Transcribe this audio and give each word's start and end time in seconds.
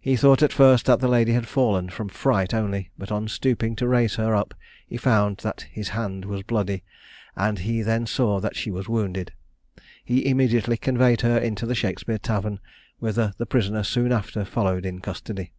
He 0.00 0.16
thought 0.16 0.42
at 0.42 0.50
first 0.50 0.86
that 0.86 1.00
the 1.00 1.08
lady 1.08 1.34
had 1.34 1.46
fallen 1.46 1.90
from 1.90 2.08
fright 2.08 2.54
only, 2.54 2.88
but 2.96 3.12
on 3.12 3.28
stooping 3.28 3.76
to 3.76 3.86
raise 3.86 4.14
her 4.14 4.34
up, 4.34 4.54
he 4.86 4.96
found 4.96 5.36
that 5.42 5.66
his 5.70 5.90
hand 5.90 6.24
was 6.24 6.42
bloody, 6.42 6.82
and 7.36 7.58
he 7.58 7.82
then 7.82 8.06
saw 8.06 8.40
that 8.40 8.56
she 8.56 8.70
was 8.70 8.88
wounded. 8.88 9.34
He 10.06 10.26
immediately 10.26 10.78
conveyed 10.78 11.20
her 11.20 11.36
into 11.36 11.66
the 11.66 11.74
Shakspeare 11.74 12.16
Tavern, 12.16 12.60
whither 12.98 13.34
the 13.36 13.44
prisoner 13.44 13.82
soon 13.82 14.10
after 14.10 14.46
followed 14.46 14.86
in 14.86 15.00
custody. 15.00 15.52